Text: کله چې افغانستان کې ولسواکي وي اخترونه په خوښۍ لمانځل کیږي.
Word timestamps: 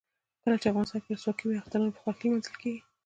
کله 0.43 0.55
چې 0.61 0.67
افغانستان 0.71 0.99
کې 1.01 1.09
ولسواکي 1.11 1.43
وي 1.45 1.59
اخترونه 1.59 1.91
په 1.93 2.01
خوښۍ 2.03 2.27
لمانځل 2.27 2.55
کیږي. 2.61 2.81